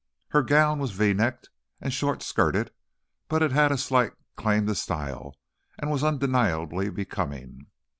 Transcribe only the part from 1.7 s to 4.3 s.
and short skirted, but it had a slight